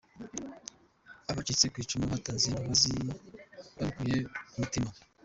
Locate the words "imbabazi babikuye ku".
2.47-4.55